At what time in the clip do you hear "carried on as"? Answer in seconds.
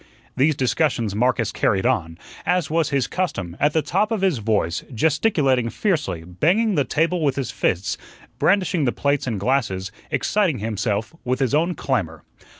1.51-2.71